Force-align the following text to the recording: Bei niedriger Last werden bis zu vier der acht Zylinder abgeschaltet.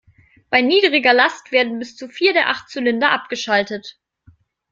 Bei 0.49 0.61
niedriger 0.63 1.13
Last 1.13 1.51
werden 1.51 1.77
bis 1.77 1.95
zu 1.95 2.07
vier 2.09 2.33
der 2.33 2.49
acht 2.49 2.69
Zylinder 2.69 3.11
abgeschaltet. 3.11 4.01